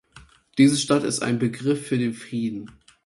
Diese 0.57 0.77
Stadt 0.77 1.03
ist 1.03 1.21
ein 1.21 1.37
Begriff 1.37 1.85
für 1.85 1.99
den 1.99 2.15
Frieden. 2.15 2.71